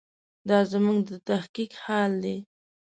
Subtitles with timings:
[0.49, 2.37] دا زموږ د تحقیق حال دی.